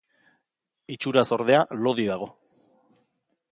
Itxuraz, 0.95 1.25
ordea, 1.37 1.61
lodi 1.83 2.07
dago. 2.11 2.31